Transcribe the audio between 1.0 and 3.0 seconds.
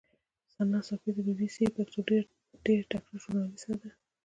د بي بي سي پښتو ډېره